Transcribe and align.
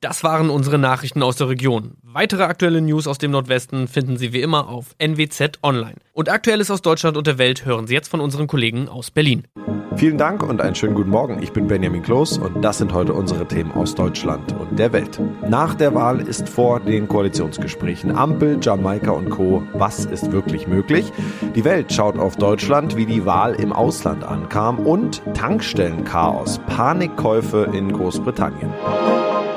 Das 0.00 0.22
waren 0.22 0.48
unsere 0.48 0.78
Nachrichten 0.78 1.24
aus 1.24 1.34
der 1.34 1.48
Region. 1.48 1.96
Weitere 2.04 2.44
aktuelle 2.44 2.80
News 2.80 3.08
aus 3.08 3.18
dem 3.18 3.32
Nordwesten 3.32 3.88
finden 3.88 4.16
Sie 4.16 4.32
wie 4.32 4.42
immer 4.42 4.68
auf 4.68 4.94
NWZ 4.98 5.58
Online. 5.64 5.96
Und 6.12 6.28
Aktuelles 6.28 6.70
aus 6.70 6.82
Deutschland 6.82 7.16
und 7.16 7.26
der 7.26 7.36
Welt 7.36 7.64
hören 7.64 7.88
Sie 7.88 7.94
jetzt 7.94 8.06
von 8.06 8.20
unseren 8.20 8.46
Kollegen 8.46 8.88
aus 8.88 9.10
Berlin. 9.10 9.48
Vielen 9.96 10.16
Dank 10.16 10.44
und 10.44 10.60
einen 10.60 10.76
schönen 10.76 10.94
guten 10.94 11.10
Morgen. 11.10 11.42
Ich 11.42 11.50
bin 11.50 11.66
Benjamin 11.66 12.04
Kloß 12.04 12.38
und 12.38 12.62
das 12.62 12.78
sind 12.78 12.92
heute 12.92 13.12
unsere 13.12 13.48
Themen 13.48 13.72
aus 13.72 13.96
Deutschland 13.96 14.52
und 14.52 14.78
der 14.78 14.92
Welt. 14.92 15.20
Nach 15.48 15.74
der 15.74 15.92
Wahl 15.96 16.20
ist 16.20 16.48
vor 16.48 16.78
den 16.78 17.08
Koalitionsgesprächen 17.08 18.16
Ampel, 18.16 18.60
Jamaika 18.62 19.10
und 19.10 19.30
Co. 19.30 19.64
Was 19.72 20.04
ist 20.04 20.30
wirklich 20.30 20.68
möglich? 20.68 21.12
Die 21.56 21.64
Welt 21.64 21.92
schaut 21.92 22.20
auf 22.20 22.36
Deutschland, 22.36 22.94
wie 22.94 23.06
die 23.06 23.26
Wahl 23.26 23.56
im 23.56 23.72
Ausland 23.72 24.22
ankam 24.22 24.78
und 24.78 25.24
Tankstellenchaos, 25.34 26.60
Panikkäufe 26.68 27.68
in 27.72 27.92
Großbritannien. 27.92 28.72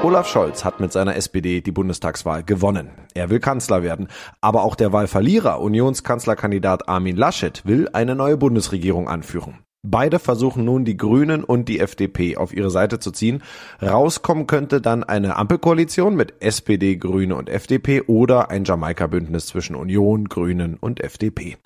Olaf 0.04 0.28
Scholz 0.28 0.66
hat 0.66 0.80
mit 0.80 0.92
seiner 0.92 1.16
SPD 1.16 1.62
die 1.62 1.72
Bundestagswahl 1.72 2.44
gewonnen. 2.44 2.90
Er 3.14 3.30
will 3.30 3.40
Kanzler 3.40 3.84
werden. 3.84 4.08
Aber 4.42 4.64
auch 4.64 4.74
der 4.74 4.92
Wahlverlierer, 4.92 5.62
Unionskanzlerkandidat 5.62 6.90
Armin 6.90 7.16
Laschet, 7.16 7.62
will 7.66 7.88
eine 7.94 8.16
neue 8.16 8.36
Bundesregierung 8.36 9.08
anführen. 9.08 9.60
Beide 9.84 10.18
versuchen 10.18 10.66
nun 10.66 10.86
die 10.86 10.98
Grünen 10.98 11.44
und 11.44 11.70
die 11.70 11.80
FDP 11.80 12.38
auf 12.38 12.52
ihre 12.54 12.72
Seite 12.72 13.00
zu 13.00 13.12
ziehen. 13.12 13.44
Rauskommen 13.82 14.48
könnte 14.48 14.82
dann 14.82 15.04
eine 15.04 15.38
Ampelkoalition 15.38 16.16
mit 16.16 16.34
SPD, 16.40 16.98
Grüne 16.98 17.36
und 17.36 17.50
FDP 17.50 18.02
oder 18.02 18.50
ein 18.50 18.64
Jamaika-Bündnis 18.64 19.48
zwischen 19.48 19.76
Union, 19.76 20.30
Grünen 20.30 20.78
und 20.80 21.00
FDP. 21.00 21.58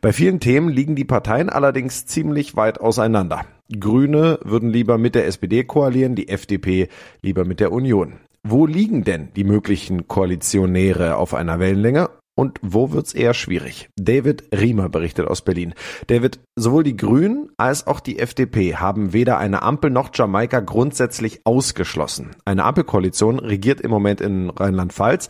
Bei 0.00 0.12
vielen 0.12 0.40
Themen 0.40 0.70
liegen 0.70 0.96
die 0.96 1.04
Parteien 1.06 1.50
allerdings 1.50 2.06
ziemlich 2.06 2.56
weit 2.56 2.80
auseinander. 2.80 3.46
Grüne 3.80 4.38
würden 4.44 4.70
lieber 4.70 4.98
mit 4.98 5.14
der 5.14 5.26
SPD 5.26 5.64
koalieren, 5.64 6.14
die 6.14 6.28
FDP 6.28 6.88
lieber 7.22 7.44
mit 7.44 7.60
der 7.60 7.72
Union. 7.72 8.14
Wo 8.42 8.66
liegen 8.66 9.04
denn 9.04 9.28
die 9.36 9.44
möglichen 9.44 10.08
Koalitionäre 10.08 11.16
auf 11.16 11.34
einer 11.34 11.60
Wellenlänge 11.60 12.10
und 12.34 12.58
wo 12.62 12.92
wird's 12.92 13.12
eher 13.12 13.34
schwierig? 13.34 13.88
David 13.96 14.44
Riemer 14.52 14.88
berichtet 14.88 15.28
aus 15.28 15.42
Berlin. 15.42 15.74
David, 16.06 16.40
sowohl 16.56 16.82
die 16.82 16.96
Grünen 16.96 17.50
als 17.56 17.86
auch 17.86 18.00
die 18.00 18.18
FDP 18.18 18.76
haben 18.76 19.12
weder 19.12 19.38
eine 19.38 19.62
Ampel 19.62 19.90
noch 19.90 20.10
Jamaika 20.12 20.60
grundsätzlich 20.60 21.42
ausgeschlossen. 21.44 22.30
Eine 22.44 22.64
Ampelkoalition 22.64 23.38
regiert 23.38 23.80
im 23.80 23.90
Moment 23.90 24.20
in 24.20 24.50
Rheinland-Pfalz 24.50 25.28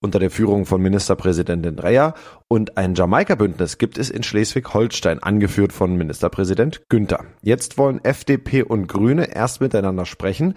unter 0.00 0.18
der 0.18 0.30
Führung 0.30 0.66
von 0.66 0.80
Ministerpräsidentin 0.80 1.76
Dreyer 1.76 2.14
und 2.48 2.76
ein 2.76 2.94
Jamaika-Bündnis 2.94 3.78
gibt 3.78 3.98
es 3.98 4.10
in 4.10 4.22
Schleswig-Holstein, 4.22 5.22
angeführt 5.22 5.72
von 5.72 5.96
Ministerpräsident 5.96 6.82
Günther. 6.88 7.24
Jetzt 7.42 7.78
wollen 7.78 8.04
FDP 8.04 8.62
und 8.62 8.86
Grüne 8.86 9.34
erst 9.34 9.60
miteinander 9.60 10.06
sprechen. 10.06 10.54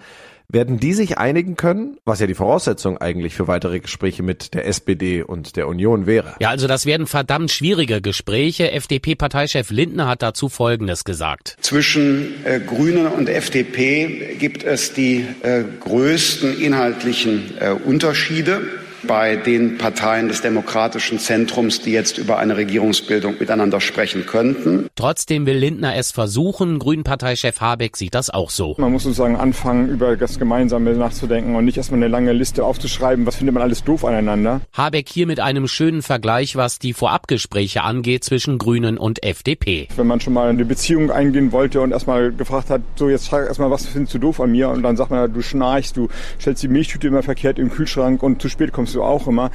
Werden 0.52 0.80
die 0.80 0.94
sich 0.94 1.16
einigen 1.16 1.54
können, 1.54 1.98
was 2.04 2.18
ja 2.18 2.26
die 2.26 2.34
Voraussetzung 2.34 2.98
eigentlich 2.98 3.34
für 3.34 3.46
weitere 3.46 3.78
Gespräche 3.78 4.24
mit 4.24 4.52
der 4.52 4.66
SPD 4.66 5.22
und 5.22 5.54
der 5.54 5.68
Union 5.68 6.06
wäre? 6.06 6.34
Ja, 6.40 6.48
also 6.48 6.66
das 6.66 6.86
werden 6.86 7.06
verdammt 7.06 7.52
schwierige 7.52 8.00
Gespräche. 8.00 8.72
FDP-Parteichef 8.72 9.70
Lindner 9.70 10.08
hat 10.08 10.22
dazu 10.22 10.48
Folgendes 10.48 11.04
gesagt. 11.04 11.56
Zwischen 11.60 12.44
äh, 12.44 12.58
Grünen 12.58 13.06
und 13.06 13.28
FDP 13.28 14.36
gibt 14.40 14.64
es 14.64 14.92
die 14.92 15.24
äh, 15.42 15.62
größten 15.78 16.60
inhaltlichen 16.60 17.56
äh, 17.60 17.70
Unterschiede 17.70 18.60
bei 19.02 19.36
den 19.36 19.78
Parteien 19.78 20.28
des 20.28 20.42
demokratischen 20.42 21.18
Zentrums, 21.18 21.80
die 21.80 21.92
jetzt 21.92 22.18
über 22.18 22.38
eine 22.38 22.56
Regierungsbildung 22.56 23.36
miteinander 23.38 23.80
sprechen 23.80 24.26
könnten. 24.26 24.88
Trotzdem 24.94 25.46
will 25.46 25.56
Lindner 25.56 25.96
es 25.96 26.10
versuchen. 26.10 26.78
Grünen-Parteichef 26.78 27.60
Habeck 27.60 27.96
sieht 27.96 28.14
das 28.14 28.30
auch 28.30 28.50
so. 28.50 28.74
Man 28.78 28.92
muss 28.92 29.04
sozusagen 29.04 29.36
anfangen, 29.36 29.88
über 29.88 30.16
das 30.16 30.38
Gemeinsame 30.38 30.92
nachzudenken 30.94 31.54
und 31.56 31.64
nicht 31.64 31.76
erstmal 31.76 31.98
eine 31.98 32.08
lange 32.08 32.32
Liste 32.32 32.64
aufzuschreiben, 32.64 33.26
was 33.26 33.36
findet 33.36 33.54
man 33.54 33.62
alles 33.62 33.84
doof 33.84 34.04
aneinander. 34.04 34.60
Habeck 34.72 35.08
hier 35.08 35.26
mit 35.26 35.40
einem 35.40 35.68
schönen 35.68 36.02
Vergleich, 36.02 36.56
was 36.56 36.78
die 36.78 36.92
Vorabgespräche 36.92 37.82
angeht 37.82 38.24
zwischen 38.24 38.58
Grünen 38.58 38.98
und 38.98 39.22
FDP. 39.22 39.88
Wenn 39.96 40.06
man 40.06 40.20
schon 40.20 40.32
mal 40.32 40.48
eine 40.48 40.64
Beziehung 40.64 41.10
eingehen 41.10 41.52
wollte 41.52 41.80
und 41.80 41.92
erstmal 41.92 42.32
gefragt 42.32 42.70
hat, 42.70 42.82
so 42.96 43.08
jetzt 43.08 43.28
frag 43.28 43.46
erstmal, 43.46 43.70
was 43.70 43.86
findest 43.86 44.14
du 44.14 44.18
doof 44.18 44.40
an 44.40 44.52
mir? 44.52 44.68
Und 44.68 44.82
dann 44.82 44.96
sagt 44.96 45.10
man, 45.10 45.32
du 45.32 45.42
schnarchst, 45.42 45.96
du 45.96 46.08
stellst 46.40 46.62
die 46.62 46.68
Milchtüte 46.68 47.08
immer 47.08 47.22
verkehrt 47.22 47.58
im 47.58 47.70
Kühlschrank 47.70 48.22
und 48.22 48.42
zu 48.42 48.48
spät 48.48 48.72
kommst 48.72 48.89
du 48.94 49.02
auch 49.02 49.26
immer 49.26 49.50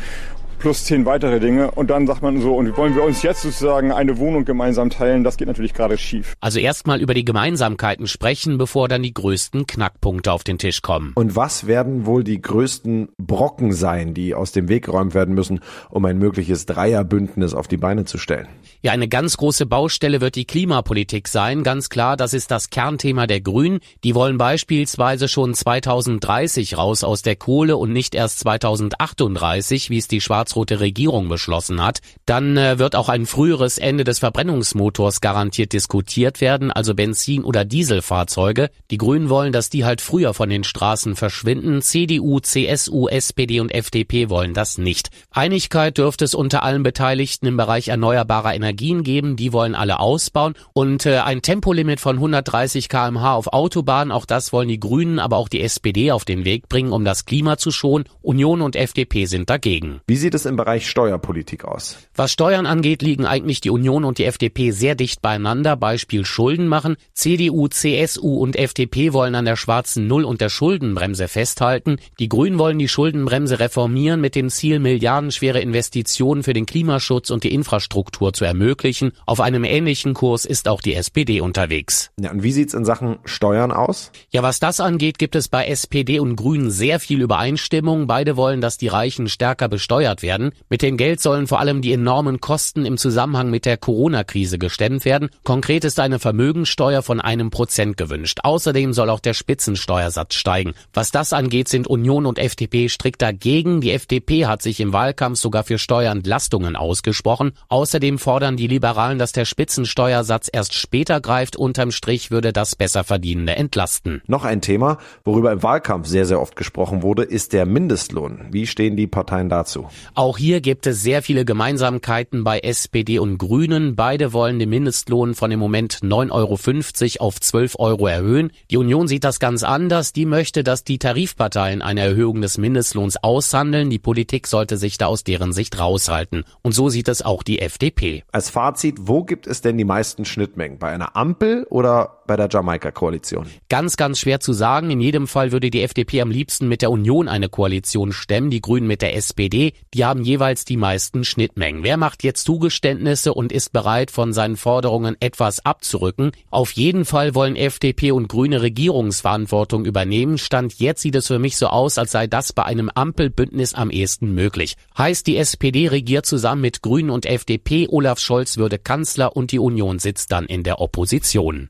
plus 0.60 0.86
zehn 0.86 1.06
weitere 1.06 1.40
Dinge. 1.40 1.72
Und 1.72 1.90
dann 1.90 2.08
sagt 2.08 2.22
man 2.22 2.42
so, 2.42 2.56
und 2.56 2.76
wollen 2.78 2.96
wir 2.96 3.04
uns 3.04 3.22
jetzt 3.22 3.42
sozusagen 3.42 3.92
eine 3.92 4.18
Wohnung 4.18 4.46
gemeinsam 4.46 4.90
teilen? 4.90 5.24
Das 5.24 5.38
geht 5.38 5.48
natürlich 5.48 5.74
gerade 5.74 5.98
schief. 5.98 6.36
Also 6.40 6.60
erstmal 6.60 7.02
über 7.02 7.14
die 7.14 7.26
Gemeinsamkeiten 7.26 8.08
sprechen, 8.08 8.58
bevor 8.58 8.88
dann 8.88 9.04
die 9.04 9.14
größten 9.14 9.68
Knackpunkte 9.68 10.32
auf 10.32 10.44
den 10.44 10.58
Tisch 10.58 10.82
kommen. 10.82 11.12
Und 11.16 11.36
was 11.36 11.68
werden 11.68 12.06
wohl 12.06 12.24
die 12.24 12.42
größten 12.42 13.10
Brocken 13.18 13.74
sein, 13.74 14.14
die 14.14 14.34
aus 14.34 14.52
dem 14.52 14.70
Weg 14.70 14.86
geräumt 14.86 15.14
werden 15.14 15.36
müssen, 15.36 15.60
um 15.90 16.06
ein 16.06 16.18
mögliches 16.18 16.66
Dreierbündnis 16.66 17.54
auf 17.54 17.68
die 17.68 17.78
Beine 17.78 18.06
zu 18.06 18.18
stellen? 18.18 18.48
Ja, 18.82 18.92
eine 18.92 19.08
ganz 19.08 19.38
große 19.38 19.66
Baustelle 19.66 20.22
wird 20.22 20.36
die 20.36 20.46
Klimapolitik 20.46 21.28
sein. 21.28 21.64
Ganz 21.64 21.90
klar, 21.90 22.18
das 22.18 22.34
ist 22.34 22.52
das 22.52 22.70
Kernthema 22.70 23.28
der 23.28 23.42
Grünen. 23.42 23.80
Die 24.04 24.16
wollen 24.16 24.38
beispielsweise 24.38 25.28
schon 25.28 25.54
2030 25.54 26.78
raus 26.78 27.04
aus 27.04 27.22
der 27.22 27.36
Kohle 27.36 27.78
und 27.78 27.92
nicht 27.94 28.16
erst 28.16 28.40
2038, 28.40 29.90
wie 29.90 29.98
es 29.98 30.08
die 30.08 30.22
schwarze 30.22 30.45
schwarz-rote 30.46 30.80
Regierung 30.80 31.28
beschlossen 31.28 31.84
hat. 31.84 32.00
Dann 32.26 32.58
äh, 32.58 32.78
wird 32.80 32.96
auch 32.96 33.10
ein 33.10 33.26
früheres 33.26 33.78
Ende 33.78 34.04
des 34.04 34.20
Verbrennungsmotors 34.20 35.22
garantiert 35.22 35.74
diskutiert 35.74 36.42
werden, 36.42 36.72
also 36.72 36.94
Benzin- 36.94 37.44
oder 37.44 37.66
Dieselfahrzeuge. 37.66 38.70
Die 38.92 38.98
Grünen 38.98 39.30
wollen, 39.30 39.52
dass 39.52 39.70
die 39.70 39.86
halt 39.86 40.02
früher 40.02 40.34
von 40.34 40.50
den 40.50 40.64
Straßen 40.64 41.16
verschwinden. 41.16 41.82
CDU, 41.82 42.40
CSU, 42.40 43.08
SPD 43.08 43.60
und 43.60 43.74
FDP 43.74 44.30
wollen 44.30 44.54
das 44.54 44.78
nicht. 44.78 45.10
Einigkeit 45.32 45.98
dürfte 45.98 46.26
es 46.26 46.36
unter 46.36 46.64
allen 46.64 46.84
Beteiligten 46.84 47.48
im 47.48 47.58
Bereich 47.58 47.88
erneuerbarer 47.88 48.54
Energien 48.54 49.04
geben. 49.04 49.36
Die 49.36 49.54
wollen 49.54 49.76
alle 49.76 50.00
ausbauen. 50.00 50.54
Und 50.74 51.06
äh, 51.06 51.20
ein 51.20 51.42
Tempolimit 51.42 52.00
von 52.00 52.18
130 52.18 52.90
kmh 52.90 53.34
auf 53.34 53.48
Autobahnen, 53.48 54.12
auch 54.12 54.26
das 54.26 54.54
wollen 54.54 54.68
die 54.68 54.80
Grünen, 54.80 55.20
aber 55.20 55.38
auch 55.38 55.50
die 55.50 55.62
SPD 55.62 56.12
auf 56.12 56.26
den 56.26 56.46
Weg 56.46 56.70
bringen, 56.70 56.92
um 56.92 57.04
das 57.04 57.26
Klima 57.26 57.58
zu 57.58 57.72
schonen. 57.72 58.06
Union 58.22 58.62
und 58.62 58.76
FDP 58.76 59.26
sind 59.26 59.50
dagegen. 59.50 60.02
Wie 60.08 60.16
sieht 60.16 60.35
es 60.36 60.46
im 60.46 60.56
Bereich 60.56 60.90
Steuerpolitik 60.90 61.66
aus? 61.66 61.98
Was 62.16 62.32
Steuern 62.32 62.66
angeht, 62.66 63.02
liegen 63.02 63.26
eigentlich 63.26 63.62
die 63.62 63.72
Union 63.72 64.04
und 64.04 64.20
die 64.20 64.26
FDP 64.26 64.72
sehr 64.72 64.94
dicht 64.94 65.22
beieinander. 65.22 65.76
Beispiel 65.76 66.26
Schulden 66.26 66.68
machen. 66.68 66.98
CDU, 67.14 67.68
CSU 67.68 68.38
und 68.38 68.56
FDP 68.56 69.14
wollen 69.14 69.36
an 69.36 69.46
der 69.46 69.56
schwarzen 69.56 70.08
Null 70.08 70.24
und 70.24 70.42
der 70.42 70.50
Schuldenbremse 70.50 71.28
festhalten. 71.28 71.98
Die 72.20 72.30
Grünen 72.30 72.60
wollen 72.60 72.78
die 72.78 72.88
Schuldenbremse 72.88 73.60
reformieren 73.60 74.22
mit 74.22 74.36
dem 74.36 74.50
Ziel, 74.50 74.80
milliardenschwere 74.80 75.60
Investitionen 75.60 76.44
für 76.44 76.54
den 76.54 76.66
Klimaschutz 76.66 77.30
und 77.30 77.44
die 77.44 77.54
Infrastruktur 77.54 78.34
zu 78.34 78.46
ermöglichen. 78.46 79.14
Auf 79.26 79.40
einem 79.40 79.64
ähnlichen 79.64 80.14
Kurs 80.14 80.46
ist 80.46 80.68
auch 80.68 80.82
die 80.82 80.94
SPD 80.94 81.42
unterwegs. 81.42 82.12
Ja, 82.20 82.32
und 82.32 82.44
wie 82.44 82.52
sieht's 82.52 82.74
in 82.74 82.86
Sachen 82.86 83.18
Steuern 83.26 83.72
aus? 83.72 84.12
Ja, 84.30 84.44
was 84.44 84.60
das 84.60 84.80
angeht, 84.80 85.18
gibt 85.18 85.36
es 85.36 85.48
bei 85.48 85.66
SPD 85.66 86.20
und 86.20 86.36
Grünen 86.36 86.70
sehr 86.70 87.00
viel 87.00 87.22
Übereinstimmung. 87.22 88.08
Beide 88.08 88.38
wollen, 88.38 88.62
dass 88.62 88.78
die 88.78 88.88
Reichen 88.88 89.30
stärker 89.30 89.68
besteuert 89.68 90.22
werden. 90.26 90.52
Mit 90.70 90.82
dem 90.82 90.98
Geld 90.98 91.22
sollen 91.22 91.46
vor 91.46 91.60
allem 91.60 91.82
die 91.82 91.94
enormen 91.94 92.42
Kosten 92.42 92.86
im 92.86 92.98
Zusammenhang 92.98 93.52
mit 93.52 93.66
der 93.66 93.78
Corona-Krise 93.78 94.58
gestemmt 94.58 95.06
werden. 95.06 95.30
Konkret 95.44 95.86
ist 95.86 96.00
eine 96.00 96.18
Vermögensteuer 96.20 97.04
von 97.04 97.22
einem 97.22 97.52
Prozent 97.52 97.96
gewünscht. 97.96 98.40
Außerdem 98.44 98.92
soll 98.92 99.10
auch 99.10 99.20
der 99.20 99.36
Spitzensteuersatz 99.36 100.34
steigen. 100.34 100.74
Was 100.94 101.12
das 101.12 101.32
angeht, 101.32 101.70
sind 101.70 101.88
Union 101.88 102.26
und 102.26 102.40
FDP 102.40 102.90
strikt 102.90 103.22
dagegen. 103.22 103.82
Die 103.82 103.92
FDP 103.92 104.48
hat 104.48 104.62
sich 104.62 104.80
im 104.80 104.92
Wahlkampf 104.92 105.40
sogar 105.40 105.64
für 105.64 105.78
Steuerentlastungen 105.78 106.76
ausgesprochen. 106.76 107.52
Außerdem 107.70 108.18
fordern 108.18 108.58
die 108.58 108.68
Liberalen, 108.68 109.20
dass 109.20 109.32
der 109.32 109.46
Spitzensteuersatz 109.46 110.50
erst 110.52 110.74
später 110.74 111.22
greift. 111.22 111.56
Unterm 111.56 111.92
Strich 111.92 112.32
würde 112.32 112.52
das 112.52 112.76
Besserverdienende 112.76 113.56
entlasten. 113.56 114.24
Noch 114.26 114.44
ein 114.44 114.62
Thema, 114.62 114.98
worüber 115.24 115.52
im 115.52 115.62
Wahlkampf 115.62 116.08
sehr, 116.08 116.26
sehr 116.26 116.42
oft 116.42 116.56
gesprochen 116.56 117.04
wurde, 117.04 117.24
ist 117.24 117.54
der 117.54 117.66
Mindestlohn. 117.66 118.48
Wie 118.52 118.66
stehen 118.66 118.96
die 118.96 119.08
Parteien 119.08 119.50
dazu? 119.50 119.88
Auch 120.18 120.38
hier 120.38 120.62
gibt 120.62 120.88
es 120.88 121.04
sehr 121.04 121.22
viele 121.22 121.44
Gemeinsamkeiten 121.44 122.46
bei 122.46 122.60
SPD 122.60 123.20
und 123.20 123.38
Grünen. 123.38 123.98
Beide 123.98 124.32
wollen 124.32 124.60
den 124.60 124.70
Mindestlohn 124.70 125.36
von 125.36 125.52
im 125.52 125.60
Moment 125.60 125.96
9,50 126.04 127.20
Euro 127.20 127.26
auf 127.26 127.42
12 127.42 127.76
Euro 127.80 128.08
erhöhen. 128.08 128.52
Die 128.72 128.78
Union 128.78 129.10
sieht 129.10 129.26
das 129.26 129.42
ganz 129.42 129.64
anders. 129.64 130.14
Die 130.14 130.26
möchte, 130.26 130.64
dass 130.64 130.86
die 130.86 131.00
Tarifparteien 131.00 131.82
eine 131.82 132.00
Erhöhung 132.00 132.40
des 132.40 132.58
Mindestlohns 132.58 133.18
aushandeln. 133.22 133.90
Die 133.90 134.00
Politik 134.00 134.48
sollte 134.48 134.78
sich 134.78 134.98
da 134.98 135.08
aus 135.08 135.26
deren 135.26 135.52
Sicht 135.52 135.78
raushalten. 135.78 136.46
Und 136.62 136.72
so 136.72 136.88
sieht 136.88 137.10
es 137.10 137.22
auch 137.22 137.44
die 137.44 137.60
FDP. 137.60 138.24
Als 138.32 138.50
Fazit, 138.50 138.96
wo 139.02 139.26
gibt 139.26 139.48
es 139.48 139.60
denn 139.60 139.78
die 139.78 139.84
meisten 139.84 140.24
Schnittmengen? 140.24 140.80
Bei 140.80 140.92
einer 140.92 141.18
Ampel 141.18 141.68
oder 141.70 142.22
bei 142.26 142.38
der 142.38 142.48
Jamaika-Koalition? 142.50 143.48
Ganz, 143.68 143.98
ganz 143.98 144.20
schwer 144.20 144.40
zu 144.40 144.54
sagen. 144.54 144.92
In 144.92 145.02
jedem 145.02 145.28
Fall 145.28 145.52
würde 145.52 145.70
die 145.70 145.82
FDP 145.82 146.22
am 146.22 146.32
liebsten 146.32 146.70
mit 146.70 146.82
der 146.82 146.90
Union 146.90 147.28
eine 147.28 147.50
Koalition 147.50 148.14
stemmen, 148.14 148.50
die 148.50 148.62
Grünen 148.62 148.88
mit 148.88 149.02
der 149.02 149.14
SPD. 149.18 149.74
Die 149.94 150.05
haben 150.06 150.22
jeweils 150.22 150.66
die 150.66 150.78
meisten 150.78 151.24
Schnittmengen. 151.24 151.84
Wer 151.84 151.98
macht 151.98 152.24
jetzt 152.24 152.46
Zugeständnisse 152.46 153.34
und 153.34 153.52
ist 153.52 153.74
bereit, 153.74 154.12
von 154.12 154.34
seinen 154.34 154.58
Forderungen 154.58 155.18
etwas 155.20 155.66
abzurücken? 155.66 156.32
Auf 156.50 156.72
jeden 156.72 157.06
Fall 157.06 157.36
wollen 157.36 157.56
FDP 157.56 158.12
und 158.12 158.28
Grüne 158.28 158.62
Regierungsverantwortung 158.62 159.86
übernehmen. 159.86 160.38
Stand 160.38 160.80
jetzt 160.80 161.02
sieht 161.02 161.16
es 161.16 161.28
für 161.28 161.40
mich 161.40 161.58
so 161.58 161.68
aus, 161.68 161.98
als 161.98 162.12
sei 162.12 162.28
das 162.28 162.54
bei 162.54 162.64
einem 162.64 162.90
Ampelbündnis 162.94 163.74
am 163.74 163.90
ehesten 163.90 164.34
möglich. 164.34 164.76
Heißt, 164.98 165.28
die 165.28 165.38
SPD 165.38 165.88
regiert 165.88 166.26
zusammen 166.26 166.62
mit 166.62 166.82
Grünen 166.82 167.10
und 167.10 167.26
FDP, 167.26 167.88
Olaf 167.90 168.20
Scholz 168.20 168.58
würde 168.58 168.80
Kanzler 168.80 169.36
und 169.36 169.52
die 169.52 169.60
Union 169.60 170.00
sitzt 170.00 170.32
dann 170.32 170.46
in 170.46 170.64
der 170.64 170.80
Opposition. 170.80 171.70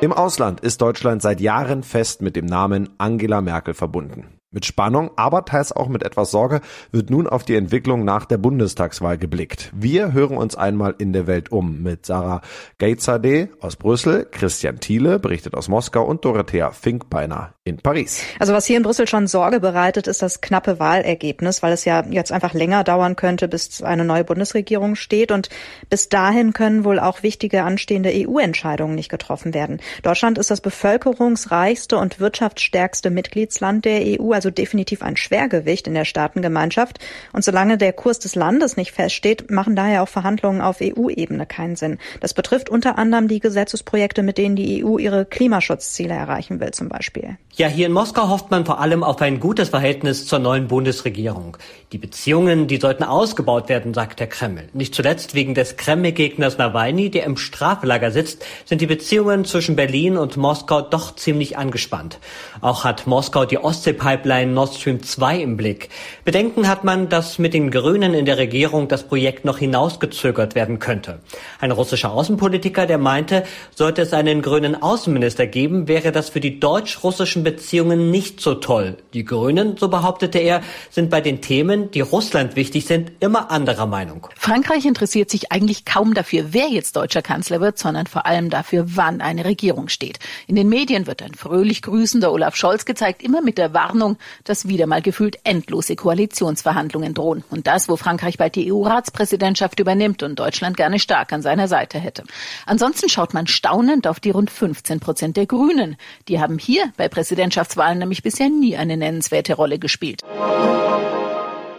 Im 0.00 0.12
Ausland 0.12 0.60
ist 0.60 0.80
Deutschland 0.80 1.22
seit 1.22 1.40
Jahren 1.40 1.82
fest 1.82 2.22
mit 2.22 2.36
dem 2.36 2.46
Namen 2.46 2.88
Angela 2.98 3.40
Merkel 3.40 3.74
verbunden. 3.74 4.37
Mit 4.50 4.64
Spannung, 4.64 5.10
aber 5.16 5.44
teils 5.44 5.72
auch 5.72 5.88
mit 5.88 6.02
etwas 6.02 6.30
Sorge 6.30 6.62
wird 6.90 7.10
nun 7.10 7.26
auf 7.26 7.42
die 7.42 7.54
Entwicklung 7.54 8.06
nach 8.06 8.24
der 8.24 8.38
Bundestagswahl 8.38 9.18
geblickt. 9.18 9.70
Wir 9.74 10.14
hören 10.14 10.38
uns 10.38 10.56
einmal 10.56 10.94
in 10.96 11.12
der 11.12 11.26
Welt 11.26 11.52
um 11.52 11.82
mit 11.82 12.06
Sarah 12.06 12.40
Geitzadeh 12.78 13.48
aus 13.60 13.76
Brüssel, 13.76 14.26
Christian 14.30 14.80
Thiele 14.80 15.18
berichtet 15.18 15.54
aus 15.54 15.68
Moskau 15.68 16.02
und 16.02 16.24
Dorothea 16.24 16.70
Finkbeiner 16.70 17.52
in 17.64 17.76
Paris. 17.76 18.22
Also 18.38 18.54
was 18.54 18.64
hier 18.64 18.78
in 18.78 18.84
Brüssel 18.84 19.06
schon 19.06 19.26
Sorge 19.26 19.60
bereitet, 19.60 20.06
ist 20.06 20.22
das 20.22 20.40
knappe 20.40 20.80
Wahlergebnis, 20.80 21.62
weil 21.62 21.74
es 21.74 21.84
ja 21.84 22.02
jetzt 22.08 22.32
einfach 22.32 22.54
länger 22.54 22.84
dauern 22.84 23.16
könnte, 23.16 23.48
bis 23.48 23.82
eine 23.82 24.06
neue 24.06 24.24
Bundesregierung 24.24 24.94
steht 24.94 25.30
und 25.30 25.50
bis 25.90 26.08
dahin 26.08 26.54
können 26.54 26.84
wohl 26.84 27.00
auch 27.00 27.22
wichtige 27.22 27.64
anstehende 27.64 28.12
EU-Entscheidungen 28.14 28.94
nicht 28.94 29.10
getroffen 29.10 29.52
werden. 29.52 29.78
Deutschland 30.02 30.38
ist 30.38 30.50
das 30.50 30.62
bevölkerungsreichste 30.62 31.98
und 31.98 32.18
wirtschaftsstärkste 32.18 33.10
Mitgliedsland 33.10 33.84
der 33.84 34.00
EU 34.18 34.37
also 34.38 34.50
definitiv 34.50 35.02
ein 35.02 35.16
Schwergewicht 35.16 35.88
in 35.88 35.94
der 35.94 36.04
Staatengemeinschaft. 36.04 37.00
Und 37.32 37.44
solange 37.44 37.76
der 37.76 37.92
Kurs 37.92 38.20
des 38.20 38.36
Landes 38.36 38.76
nicht 38.76 38.92
feststeht, 38.92 39.50
machen 39.50 39.74
daher 39.74 40.04
auch 40.04 40.08
Verhandlungen 40.08 40.60
auf 40.60 40.76
EU-Ebene 40.80 41.44
keinen 41.44 41.74
Sinn. 41.74 41.98
Das 42.20 42.34
betrifft 42.34 42.68
unter 42.68 42.98
anderem 42.98 43.26
die 43.26 43.40
Gesetzesprojekte, 43.40 44.22
mit 44.22 44.38
denen 44.38 44.54
die 44.54 44.84
EU 44.84 44.98
ihre 44.98 45.24
Klimaschutzziele 45.24 46.14
erreichen 46.14 46.60
will 46.60 46.70
zum 46.70 46.88
Beispiel. 46.88 47.36
Ja, 47.56 47.66
hier 47.66 47.86
in 47.86 47.92
Moskau 47.92 48.28
hofft 48.28 48.52
man 48.52 48.64
vor 48.64 48.78
allem 48.80 49.02
auf 49.02 49.20
ein 49.20 49.40
gutes 49.40 49.70
Verhältnis 49.70 50.26
zur 50.26 50.38
neuen 50.38 50.68
Bundesregierung. 50.68 51.56
Die 51.90 51.98
Beziehungen, 51.98 52.68
die 52.68 52.76
sollten 52.76 53.02
ausgebaut 53.02 53.68
werden, 53.68 53.92
sagt 53.92 54.20
der 54.20 54.28
Kreml. 54.28 54.68
Nicht 54.72 54.94
zuletzt 54.94 55.34
wegen 55.34 55.54
des 55.54 55.76
Kreml-Gegners 55.76 56.58
Nawalny, 56.58 57.10
der 57.10 57.24
im 57.24 57.36
Straflager 57.36 58.12
sitzt, 58.12 58.44
sind 58.64 58.80
die 58.80 58.86
Beziehungen 58.86 59.44
zwischen 59.44 59.74
Berlin 59.74 60.16
und 60.16 60.36
Moskau 60.36 60.82
doch 60.82 61.16
ziemlich 61.16 61.58
angespannt. 61.58 62.20
Auch 62.60 62.84
hat 62.84 63.08
Moskau 63.08 63.44
die 63.44 63.58
Ostsee-Pipeline 63.58 64.27
Nord 64.28 64.74
Stream 64.74 65.02
2 65.02 65.40
im 65.40 65.56
Blick. 65.56 65.88
Bedenken 66.24 66.68
hat 66.68 66.84
man, 66.84 67.08
dass 67.08 67.38
mit 67.38 67.54
den 67.54 67.70
Grünen 67.70 68.12
in 68.12 68.26
der 68.26 68.36
Regierung 68.36 68.86
das 68.86 69.04
Projekt 69.04 69.44
noch 69.46 69.58
hinausgezögert 69.58 70.54
werden 70.54 70.78
könnte. 70.78 71.20
Ein 71.60 71.70
russischer 71.70 72.12
Außenpolitiker, 72.12 72.86
der 72.86 72.98
meinte, 72.98 73.44
sollte 73.74 74.02
es 74.02 74.12
einen 74.12 74.42
grünen 74.42 74.80
Außenminister 74.80 75.46
geben, 75.46 75.88
wäre 75.88 76.12
das 76.12 76.28
für 76.28 76.40
die 76.40 76.60
deutsch-russischen 76.60 77.42
Beziehungen 77.42 78.10
nicht 78.10 78.40
so 78.40 78.54
toll. 78.54 78.98
Die 79.14 79.24
Grünen, 79.24 79.78
so 79.78 79.88
behauptete 79.88 80.38
er, 80.38 80.60
sind 80.90 81.08
bei 81.08 81.22
den 81.22 81.40
Themen, 81.40 81.90
die 81.90 82.02
Russland 82.02 82.54
wichtig 82.54 82.84
sind, 82.84 83.12
immer 83.20 83.50
anderer 83.50 83.86
Meinung. 83.86 84.28
Frankreich 84.36 84.84
interessiert 84.84 85.30
sich 85.30 85.50
eigentlich 85.52 85.86
kaum 85.86 86.12
dafür, 86.12 86.48
wer 86.50 86.68
jetzt 86.68 86.96
deutscher 86.96 87.22
Kanzler 87.22 87.62
wird, 87.62 87.78
sondern 87.78 88.06
vor 88.06 88.26
allem 88.26 88.50
dafür, 88.50 88.84
wann 88.88 89.22
eine 89.22 89.46
Regierung 89.46 89.88
steht. 89.88 90.18
In 90.46 90.56
den 90.56 90.68
Medien 90.68 91.06
wird 91.06 91.22
ein 91.22 91.34
fröhlich 91.34 91.80
grüßender 91.80 92.30
Olaf 92.30 92.54
Scholz 92.54 92.84
gezeigt, 92.84 93.22
immer 93.22 93.40
mit 93.40 93.56
der 93.56 93.72
Warnung, 93.72 94.17
dass 94.44 94.68
wieder 94.68 94.86
mal 94.86 95.02
gefühlt 95.02 95.38
endlose 95.44 95.96
Koalitionsverhandlungen 95.96 97.14
drohen. 97.14 97.44
Und 97.50 97.66
das, 97.66 97.88
wo 97.88 97.96
Frankreich 97.96 98.38
bald 98.38 98.56
die 98.56 98.72
EU-Ratspräsidentschaft 98.72 99.80
übernimmt 99.80 100.22
und 100.22 100.38
Deutschland 100.38 100.76
gerne 100.76 100.98
stark 100.98 101.32
an 101.32 101.42
seiner 101.42 101.68
Seite 101.68 101.98
hätte. 101.98 102.24
Ansonsten 102.66 103.08
schaut 103.08 103.34
man 103.34 103.46
staunend 103.46 104.06
auf 104.06 104.20
die 104.20 104.30
rund 104.30 104.50
15 104.50 105.00
Prozent 105.00 105.36
der 105.36 105.46
Grünen. 105.46 105.96
Die 106.28 106.40
haben 106.40 106.58
hier 106.58 106.92
bei 106.96 107.08
Präsident 107.08 107.38
Präsidentschaftswahlen 107.38 107.98
nämlich 107.98 108.22
bisher 108.22 108.48
nie 108.48 108.76
eine 108.76 108.96
nennenswerte 108.96 109.54
Rolle 109.54 109.78
gespielt. 109.78 110.22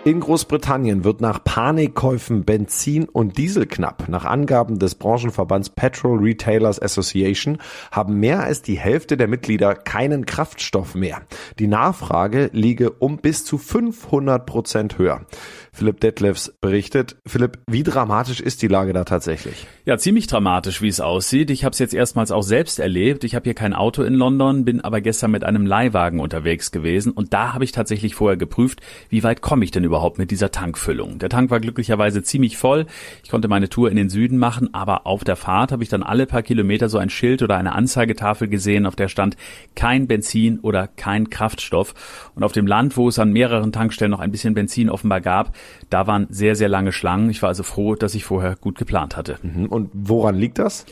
In 0.06 0.22
Großbritannien 0.22 1.04
wird 1.04 1.20
nach 1.20 1.44
Panikkäufen 1.44 2.46
Benzin 2.46 3.10
und 3.10 3.38
Diesel 3.38 3.66
knapp. 3.66 4.08
Nach 4.08 4.24
Angaben 4.24 4.80
des 4.80 4.96
Branchenverbands 4.96 5.72
Petrol 5.72 6.20
Retailers 6.20 6.82
Association 6.82 7.58
haben 7.92 8.18
mehr 8.18 8.40
als 8.40 8.62
die 8.62 8.80
Hälfte 8.80 9.18
der 9.18 9.28
Mitglieder 9.28 9.76
keinen 9.76 10.26
Kraftstoff 10.26 10.96
mehr. 10.96 11.24
Die 11.60 11.68
Nachfrage 11.68 12.50
liege 12.54 12.92
um 12.92 13.18
bis 13.18 13.44
zu 13.44 13.58
500 13.58 14.46
Prozent 14.46 14.98
höher. 14.98 15.26
Philipp 15.74 16.00
Detlefs 16.00 16.54
berichtet. 16.62 17.18
Philipp, 17.26 17.60
wie 17.68 17.84
dramatisch 17.84 18.40
ist 18.40 18.62
die 18.62 18.68
Lage 18.68 18.94
da 18.94 19.04
tatsächlich? 19.04 19.68
Ja, 19.86 19.98
ziemlich 19.98 20.28
dramatisch, 20.28 20.82
wie 20.82 20.88
es 20.88 21.02
aussieht. 21.02 21.50
Ich 21.52 21.66
habe 21.66 21.74
es 21.74 21.80
jetzt 21.80 21.94
erstmals 21.94 22.32
auch 22.32 22.42
selbst 22.42 22.80
erlebt. 22.80 23.26
Ich 23.26 23.36
habe 23.36 23.44
hier 23.44 23.54
kein 23.54 23.74
Auto 23.74 24.04
in 24.04 24.14
London, 24.14 24.64
bin 24.64 24.82
aber 24.82 25.02
gestern 25.02 25.32
mit 25.32 25.44
einem 25.44 25.66
Leihwagen 25.66 26.22
unterwegs 26.22 26.72
gewesen 26.72 27.12
und 27.12 27.34
da 27.34 27.54
habe 27.54 27.66
ich 27.66 27.74
tatsächlich 27.74 28.16
vorher 28.16 28.38
geprüft, 28.38 28.82
wie 29.10 29.24
weit 29.24 29.42
komme 29.42 29.66
ich 29.66 29.72
denn 29.72 29.89
überhaupt 29.90 30.18
mit 30.18 30.32
dieser 30.32 30.52
Tankfüllung? 30.52 31.20
Der 31.20 31.30
Tank 31.30 31.50
war 31.52 31.60
glücklicherweise 31.60 32.24
ziemlich 32.24 32.58
voll. 32.58 32.86
Ich 33.24 33.30
konnte 33.30 33.48
meine 33.48 33.70
Tour 33.70 33.90
in 33.90 33.98
den 33.98 34.10
Süden 34.10 34.38
machen, 34.38 34.74
aber 34.74 35.06
auf 35.06 35.24
der 35.24 35.36
Fahrt 35.36 35.72
habe 35.72 35.84
ich 35.84 35.90
dann 35.90 36.04
alle 36.04 36.26
paar 36.26 36.44
Kilometer 36.44 36.88
so 36.90 36.98
ein 36.98 37.10
Schild 37.10 37.42
oder 37.42 37.58
eine 37.58 37.74
Anzeigetafel 37.74 38.48
gesehen, 38.48 38.86
auf 38.86 38.96
der 38.96 39.10
stand 39.10 39.36
kein 39.76 40.08
Benzin 40.08 40.60
oder 40.60 40.88
kein 40.88 41.30
Kraftstoff. 41.30 41.94
Und 42.36 42.44
auf 42.44 42.52
dem 42.52 42.68
Land, 42.68 42.96
wo 42.96 43.10
es 43.10 43.20
an 43.20 43.34
mehreren 43.34 43.72
Tankstellen 43.72 44.12
noch 44.12 44.20
ein 44.20 44.32
bisschen 44.32 44.54
Benzin 44.54 44.90
offenbar 44.90 45.22
gab, 45.22 45.56
da 45.90 46.08
waren 46.08 46.28
sehr, 46.30 46.56
sehr 46.56 46.70
lange 46.70 46.92
Schlangen. 46.92 47.30
Ich 47.30 47.42
war 47.42 47.50
also 47.50 47.64
froh, 47.64 47.96
dass 47.96 48.16
ich 48.16 48.24
vorher 48.24 48.56
gut 48.56 48.78
geplant 48.78 49.18
hatte. 49.18 49.38
Mhm. 49.42 49.66
Und 49.66 49.90
woran 49.94 50.36
liegt 50.36 50.60
das? 50.60 50.86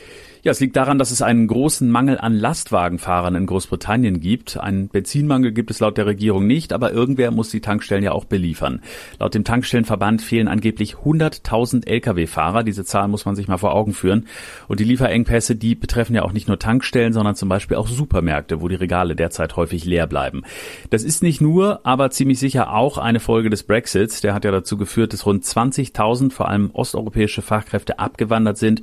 Ja, 0.48 0.52
es 0.52 0.60
liegt 0.60 0.76
daran, 0.76 0.98
dass 0.98 1.10
es 1.10 1.20
einen 1.20 1.46
großen 1.46 1.90
Mangel 1.90 2.16
an 2.16 2.32
Lastwagenfahrern 2.32 3.34
in 3.34 3.44
Großbritannien 3.44 4.18
gibt. 4.18 4.56
Einen 4.56 4.88
Benzinmangel 4.88 5.52
gibt 5.52 5.70
es 5.70 5.78
laut 5.78 5.98
der 5.98 6.06
Regierung 6.06 6.46
nicht, 6.46 6.72
aber 6.72 6.90
irgendwer 6.90 7.30
muss 7.32 7.50
die 7.50 7.60
Tankstellen 7.60 8.02
ja 8.02 8.12
auch 8.12 8.24
beliefern. 8.24 8.80
Laut 9.18 9.34
dem 9.34 9.44
Tankstellenverband 9.44 10.22
fehlen 10.22 10.48
angeblich 10.48 10.94
100.000 10.94 11.86
Lkw-Fahrer. 11.86 12.62
Diese 12.62 12.86
Zahl 12.86 13.08
muss 13.08 13.26
man 13.26 13.36
sich 13.36 13.46
mal 13.46 13.58
vor 13.58 13.74
Augen 13.74 13.92
führen. 13.92 14.26
Und 14.68 14.80
die 14.80 14.84
Lieferengpässe, 14.84 15.54
die 15.54 15.74
betreffen 15.74 16.14
ja 16.14 16.22
auch 16.22 16.32
nicht 16.32 16.48
nur 16.48 16.58
Tankstellen, 16.58 17.12
sondern 17.12 17.34
zum 17.34 17.50
Beispiel 17.50 17.76
auch 17.76 17.86
Supermärkte, 17.86 18.62
wo 18.62 18.68
die 18.68 18.76
Regale 18.76 19.14
derzeit 19.16 19.54
häufig 19.54 19.84
leer 19.84 20.06
bleiben. 20.06 20.44
Das 20.88 21.04
ist 21.04 21.22
nicht 21.22 21.42
nur, 21.42 21.84
aber 21.84 22.08
ziemlich 22.10 22.38
sicher 22.38 22.72
auch 22.72 22.96
eine 22.96 23.20
Folge 23.20 23.50
des 23.50 23.64
Brexits. 23.64 24.22
Der 24.22 24.32
hat 24.32 24.46
ja 24.46 24.50
dazu 24.50 24.78
geführt, 24.78 25.12
dass 25.12 25.26
rund 25.26 25.44
20.000 25.44 26.32
vor 26.32 26.48
allem 26.48 26.70
osteuropäische 26.72 27.42
Fachkräfte 27.42 27.98
abgewandert 27.98 28.56
sind 28.56 28.82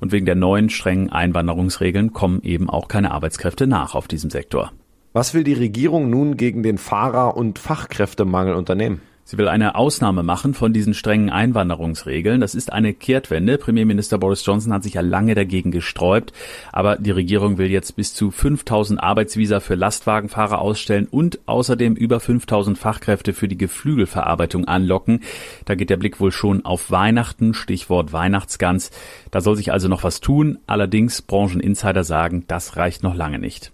und 0.00 0.12
wegen 0.12 0.26
der 0.26 0.34
neuen 0.34 0.68
strengen 0.68 1.05
strengen 1.06 1.12
Einwanderungsregeln 1.12 2.12
kommen 2.12 2.42
eben 2.42 2.68
auch 2.68 2.88
keine 2.88 3.10
Arbeitskräfte 3.12 3.66
nach 3.66 3.94
auf 3.94 4.08
diesem 4.08 4.30
Sektor. 4.30 4.72
Was 5.12 5.34
will 5.34 5.44
die 5.44 5.54
Regierung 5.54 6.10
nun 6.10 6.36
gegen 6.36 6.62
den 6.62 6.78
Fahrer- 6.78 7.36
und 7.36 7.58
Fachkräftemangel 7.58 8.54
unternehmen? 8.54 9.00
Sie 9.28 9.38
will 9.38 9.48
eine 9.48 9.74
Ausnahme 9.74 10.22
machen 10.22 10.54
von 10.54 10.72
diesen 10.72 10.94
strengen 10.94 11.30
Einwanderungsregeln. 11.30 12.40
Das 12.40 12.54
ist 12.54 12.72
eine 12.72 12.94
Kehrtwende. 12.94 13.58
Premierminister 13.58 14.18
Boris 14.18 14.46
Johnson 14.46 14.72
hat 14.72 14.84
sich 14.84 14.94
ja 14.94 15.00
lange 15.00 15.34
dagegen 15.34 15.72
gesträubt. 15.72 16.32
Aber 16.70 16.94
die 16.94 17.10
Regierung 17.10 17.58
will 17.58 17.68
jetzt 17.68 17.96
bis 17.96 18.14
zu 18.14 18.30
5000 18.30 19.02
Arbeitsvisa 19.02 19.58
für 19.58 19.74
Lastwagenfahrer 19.74 20.60
ausstellen 20.60 21.08
und 21.10 21.40
außerdem 21.46 21.96
über 21.96 22.20
5000 22.20 22.78
Fachkräfte 22.78 23.32
für 23.32 23.48
die 23.48 23.58
Geflügelverarbeitung 23.58 24.66
anlocken. 24.66 25.24
Da 25.64 25.74
geht 25.74 25.90
der 25.90 25.96
Blick 25.96 26.20
wohl 26.20 26.30
schon 26.30 26.64
auf 26.64 26.92
Weihnachten. 26.92 27.52
Stichwort 27.52 28.12
Weihnachtsgans. 28.12 28.92
Da 29.32 29.40
soll 29.40 29.56
sich 29.56 29.72
also 29.72 29.88
noch 29.88 30.04
was 30.04 30.20
tun. 30.20 30.58
Allerdings 30.68 31.20
Brancheninsider 31.20 32.04
sagen, 32.04 32.44
das 32.46 32.76
reicht 32.76 33.02
noch 33.02 33.16
lange 33.16 33.40
nicht. 33.40 33.72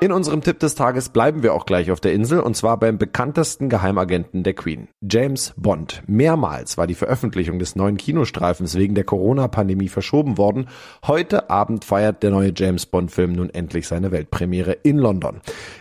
In 0.00 0.12
unserem 0.12 0.42
Tipp 0.42 0.60
des 0.60 0.76
Tages 0.76 1.08
bleiben 1.08 1.42
wir 1.42 1.52
auch 1.54 1.66
gleich 1.66 1.90
auf 1.90 1.98
der 1.98 2.12
Insel 2.12 2.38
und 2.38 2.56
zwar 2.56 2.78
beim 2.78 2.98
bekanntesten 2.98 3.68
Geheimagenten 3.68 4.44
der 4.44 4.54
Queen, 4.54 4.86
James 5.00 5.54
Bond. 5.56 6.04
Mehrmals 6.06 6.78
war 6.78 6.86
die 6.86 6.94
Veröffentlichung 6.94 7.58
des 7.58 7.74
neuen 7.74 7.96
Kinostreifens 7.96 8.76
wegen 8.76 8.94
der 8.94 9.02
Corona-Pandemie 9.02 9.88
verschoben 9.88 10.38
worden. 10.38 10.68
Heute 11.04 11.50
Abend 11.50 11.84
feiert 11.84 12.22
der 12.22 12.30
neue 12.30 12.52
James 12.54 12.86
Bond-Film 12.86 13.32
nun 13.32 13.50
endlich 13.50 13.88
seine 13.88 14.12
Weltpremiere 14.12 14.70
in 14.70 14.98
London. 14.98 15.40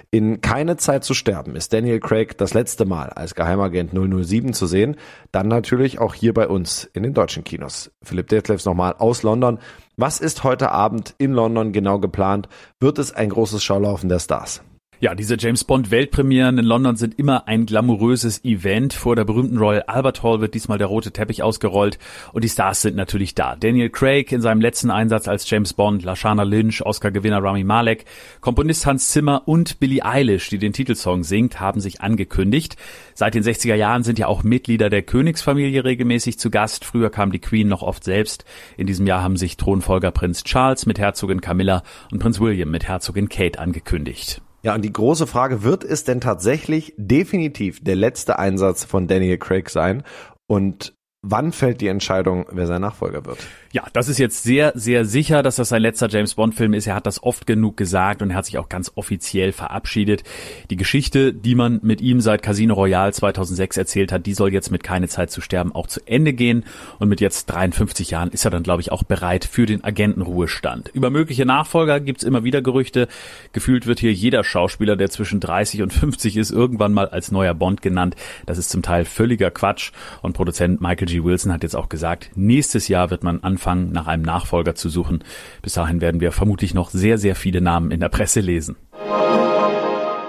In 0.10 0.40
Keine 0.40 0.78
Zeit 0.78 1.04
zu 1.04 1.14
sterben 1.14 1.58
ist 1.58 1.74
Daniel 1.74 2.00
Craig 2.00 2.38
das 2.38 2.54
letzte 2.54 2.86
Mal 2.86 3.10
als 3.10 3.36
Geheimagent 3.36 3.92
007 3.92 4.54
zu 4.54 4.66
sehen. 4.66 4.96
Dann 5.34 5.50
natürlich 5.50 6.00
auch 6.00 6.14
hier 6.14 6.34
bei 6.34 6.48
uns 6.48 6.86
in 6.94 7.04
den 7.04 7.14
deutschen 7.14 7.44
Kinos. 7.44 7.92
Philipp 8.02 8.30
Detlefs 8.30 8.64
nochmal 8.64 8.94
aus 8.94 9.24
London. 9.24 9.60
Was 9.98 10.22
ist 10.22 10.46
heute 10.46 10.72
Abend 10.72 11.14
in 11.18 11.34
London 11.34 11.74
genau 11.74 12.00
geplant? 12.00 12.48
Wird 12.80 13.00
es 13.00 13.14
ein 13.14 13.30
großes 13.30 13.62
Schaulaufen 13.62 14.08
der 14.08 14.20
Stars? 14.20 14.62
Ja, 15.00 15.14
diese 15.14 15.38
James 15.38 15.64
Bond 15.64 15.92
Weltpremieren 15.92 16.58
in 16.58 16.66
London 16.66 16.96
sind 16.96 17.20
immer 17.20 17.48
ein 17.48 17.68
glamouröses 17.68 18.44
Event. 18.44 18.94
Vor 18.94 19.16
der 19.16 19.26
berühmten 19.26 19.60
Royal 19.60 19.84
Albert 19.84 20.24
Hall 20.24 20.42
wird 20.42 20.56
diesmal 20.56 20.80
der 20.80 20.88
rote 20.88 21.12
Teppich 21.12 21.44
ausgerollt 21.44 22.00
und 22.34 22.44
die 22.44 22.50
Stars 22.50 22.82
sind 22.82 22.96
natürlich 22.96 23.36
da. 23.36 23.56
Daniel 23.56 23.92
Craig 23.92 24.32
in 24.32 24.42
seinem 24.42 24.60
letzten 24.60 24.90
Einsatz 24.90 25.28
als 25.28 25.48
James 25.48 25.74
Bond, 25.74 26.04
Lashana 26.04 26.42
Lynch, 26.42 26.82
Oscar-Gewinner 26.82 27.44
Rami 27.44 27.64
Malek, 27.64 28.06
Komponist 28.42 28.88
Hans 28.88 29.10
Zimmer 29.10 29.44
und 29.46 29.80
Billie 29.80 30.04
Eilish, 30.04 30.50
die 30.50 30.58
den 30.58 30.74
Titelsong 30.74 31.24
singt, 31.24 31.60
haben 31.60 31.80
sich 31.80 32.02
angekündigt. 32.02 32.76
Seit 33.14 33.36
den 33.36 33.44
60er 33.44 33.76
Jahren 33.76 34.02
sind 34.02 34.18
ja 34.18 34.26
auch 34.26 34.42
Mitglieder 34.42 34.90
der 34.90 35.04
Königsfamilie 35.04 35.86
regelmäßig 35.86 36.40
zu 36.40 36.50
Gast. 36.50 36.86
Früher 36.86 37.12
kam 37.12 37.32
die 37.32 37.40
Queen 37.40 37.68
noch 37.68 37.84
oft 37.84 38.04
selbst. 38.04 38.46
In 38.78 38.88
diesem 38.88 39.06
Jahr 39.06 39.22
haben 39.22 39.38
sich 39.38 39.58
Thronfolger 39.58 40.10
Prinz 40.10 40.44
Charles 40.44 40.88
mit 40.88 40.98
Herzogin 40.98 41.42
Camilla 41.42 41.84
und 42.12 42.18
Prinz 42.18 42.40
William 42.40 42.72
mit 42.72 42.88
Herzogin 42.88 43.30
Kate 43.30 43.60
angekündigt. 43.60 44.42
Ja, 44.68 44.76
und 44.76 44.82
die 44.82 44.92
große 44.92 45.28
Frage, 45.28 45.64
wird 45.64 45.86
es 45.86 46.04
denn 46.04 46.20
tatsächlich 46.20 46.94
definitiv 46.98 47.82
der 47.82 47.96
letzte 47.96 48.38
Einsatz 48.38 48.84
von 48.84 49.08
Daniel 49.08 49.38
Craig 49.38 49.70
sein? 49.70 50.04
Und 50.46 50.94
wann 51.22 51.54
fällt 51.54 51.80
die 51.80 51.88
Entscheidung, 51.88 52.48
wer 52.52 52.68
sein 52.68 52.82
Nachfolger 52.82 53.26
wird? 53.26 53.38
Ja, 53.74 53.86
das 53.92 54.08
ist 54.08 54.18
jetzt 54.18 54.44
sehr, 54.44 54.72
sehr 54.76 55.04
sicher, 55.04 55.44
dass 55.44 55.58
das 55.58 55.70
sein 55.70 55.82
letzter 55.82 56.08
James 56.08 56.36
Bond-Film 56.36 56.74
ist. 56.74 56.88
Er 56.88 56.96
hat 56.96 57.06
das 57.06 57.22
oft 57.22 57.46
genug 57.46 57.76
gesagt 57.76 58.22
und 58.22 58.30
er 58.30 58.38
hat 58.38 58.46
sich 58.46 58.58
auch 58.58 58.70
ganz 58.70 58.92
offiziell 58.96 59.52
verabschiedet. 59.52 60.24
Die 60.70 60.78
Geschichte, 60.78 61.34
die 61.34 61.54
man 61.54 61.80
mit 61.84 62.00
ihm 62.00 62.22
seit 62.22 62.42
Casino 62.42 62.76
Royale 62.76 63.12
2006 63.12 63.76
erzählt 63.76 64.12
hat, 64.12 64.26
die 64.26 64.34
soll 64.34 64.54
jetzt 64.54 64.72
mit 64.72 64.84
Keine 64.84 65.10
Zeit 65.10 65.32
zu 65.32 65.42
sterben 65.42 65.74
auch 65.74 65.88
zu 65.88 66.00
Ende 66.06 66.32
gehen. 66.32 66.64
Und 67.00 67.10
mit 67.10 67.20
jetzt 67.20 67.48
53 67.48 68.12
Jahren 68.12 68.30
ist 68.30 68.46
er 68.46 68.52
dann, 68.52 68.64
glaube 68.64 68.82
ich, 68.82 68.92
auch 68.92 69.04
bereit 69.04 69.44
für 69.44 69.66
den 69.66 69.84
Agentenruhestand. 69.84 70.90
Über 70.94 71.10
mögliche 71.10 71.46
Nachfolger 71.46 72.00
gibt's 72.00 72.24
immer 72.24 72.46
wieder 72.46 72.62
Gerüchte. 72.62 73.10
Gefühlt 73.52 73.86
wird 73.86 74.00
hier 74.00 74.14
jeder 74.14 74.46
Schauspieler, 74.46 74.96
der 74.96 75.10
zwischen 75.10 75.42
30 75.42 75.82
und 75.82 75.92
50 75.92 76.38
ist, 76.38 76.52
irgendwann 76.52 76.94
mal 76.94 77.10
als 77.10 77.32
neuer 77.32 77.54
Bond 77.54 77.82
genannt. 77.82 78.16
Das 78.46 78.58
ist 78.58 78.70
zum 78.70 78.82
Teil 78.82 79.04
völliger 79.04 79.52
Quatsch. 79.52 79.92
Und 80.22 80.34
Produzent 80.34 80.80
Michael 80.80 81.08
G. 81.08 81.24
Wilson 81.24 81.52
hat 81.52 81.64
jetzt 81.64 81.76
auch 81.76 81.90
gesagt, 81.90 82.32
nächstes 82.36 82.88
Jahr 82.88 83.10
wird 83.10 83.24
man 83.24 83.44
anfangen, 83.44 83.57
anfangen, 83.58 83.92
nach 83.92 84.08
einem 84.08 84.24
Nachfolger 84.24 84.76
zu 84.76 84.88
suchen. 84.88 85.24
Bis 85.64 85.74
dahin 85.74 86.00
werden 86.00 86.22
wir 86.22 86.32
vermutlich 86.32 86.76
noch 86.76 86.92
sehr, 86.92 87.18
sehr 87.18 87.36
viele 87.36 87.60
Namen 87.60 87.90
in 87.90 88.00
der 88.00 88.10
Presse 88.10 88.40
lesen. 88.40 88.76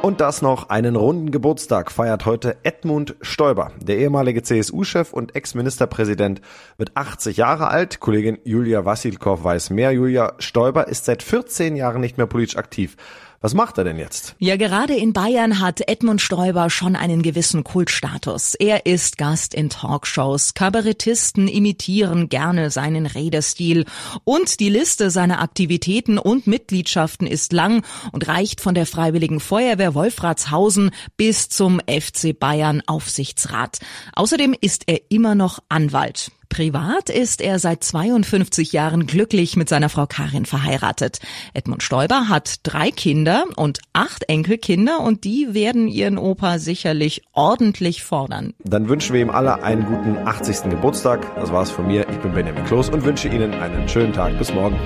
Und 0.00 0.20
das 0.20 0.40
noch, 0.40 0.70
einen 0.70 0.96
runden 0.96 1.30
Geburtstag 1.30 1.90
feiert 1.90 2.24
heute 2.24 2.56
Edmund 2.62 3.16
Stoiber. 3.20 3.72
Der 3.82 3.98
ehemalige 3.98 4.42
CSU-Chef 4.42 5.12
und 5.12 5.34
Ex-Ministerpräsident 5.34 6.40
wird 6.78 6.92
80 6.94 7.36
Jahre 7.36 7.68
alt. 7.68 8.00
Kollegin 8.00 8.38
Julia 8.44 8.84
Wassilkow 8.86 9.42
weiß 9.42 9.70
mehr. 9.70 9.90
Julia 9.92 10.34
Stoiber 10.38 10.88
ist 10.88 11.04
seit 11.04 11.22
14 11.22 11.76
Jahren 11.76 12.00
nicht 12.00 12.16
mehr 12.16 12.26
politisch 12.26 12.56
aktiv. 12.56 12.96
Was 13.40 13.54
macht 13.54 13.78
er 13.78 13.84
denn 13.84 13.98
jetzt? 13.98 14.34
Ja, 14.40 14.56
gerade 14.56 14.96
in 14.96 15.12
Bayern 15.12 15.60
hat 15.60 15.88
Edmund 15.88 16.20
Stoiber 16.20 16.70
schon 16.70 16.96
einen 16.96 17.22
gewissen 17.22 17.62
Kultstatus. 17.62 18.56
Er 18.56 18.84
ist 18.84 19.16
Gast 19.16 19.54
in 19.54 19.70
Talkshows. 19.70 20.54
Kabarettisten 20.54 21.46
imitieren 21.46 22.28
gerne 22.28 22.72
seinen 22.72 23.06
Redestil. 23.06 23.84
Und 24.24 24.58
die 24.58 24.68
Liste 24.68 25.10
seiner 25.10 25.40
Aktivitäten 25.40 26.18
und 26.18 26.48
Mitgliedschaften 26.48 27.28
ist 27.28 27.52
lang 27.52 27.84
und 28.10 28.26
reicht 28.26 28.60
von 28.60 28.74
der 28.74 28.86
Freiwilligen 28.86 29.38
Feuerwehr 29.38 29.94
Wolfratshausen 29.94 30.90
bis 31.16 31.48
zum 31.48 31.80
FC 31.80 32.36
Bayern 32.36 32.82
Aufsichtsrat. 32.86 33.78
Außerdem 34.14 34.52
ist 34.60 34.82
er 34.88 35.00
immer 35.10 35.36
noch 35.36 35.60
Anwalt. 35.68 36.32
Privat 36.48 37.10
ist 37.10 37.40
er 37.40 37.58
seit 37.58 37.84
52 37.84 38.72
Jahren 38.72 39.06
glücklich 39.06 39.56
mit 39.56 39.68
seiner 39.68 39.88
Frau 39.88 40.06
Karin 40.06 40.46
verheiratet. 40.46 41.18
Edmund 41.54 41.82
Stoiber 41.82 42.28
hat 42.28 42.60
drei 42.62 42.90
Kinder 42.90 43.44
und 43.56 43.80
acht 43.92 44.28
Enkelkinder 44.28 45.00
und 45.00 45.24
die 45.24 45.54
werden 45.54 45.88
ihren 45.88 46.18
Opa 46.18 46.58
sicherlich 46.58 47.22
ordentlich 47.32 48.02
fordern. 48.02 48.54
Dann 48.64 48.88
wünschen 48.88 49.14
wir 49.14 49.20
ihm 49.20 49.30
alle 49.30 49.62
einen 49.62 49.84
guten 49.84 50.16
80. 50.18 50.70
Geburtstag. 50.70 51.34
Das 51.36 51.52
war's 51.52 51.70
von 51.70 51.86
mir. 51.86 52.08
Ich 52.08 52.18
bin 52.18 52.32
Benjamin 52.32 52.64
Kloß 52.64 52.90
und 52.90 53.04
wünsche 53.04 53.28
Ihnen 53.28 53.54
einen 53.54 53.88
schönen 53.88 54.12
Tag. 54.12 54.36
Bis 54.38 54.52
morgen. 54.52 54.78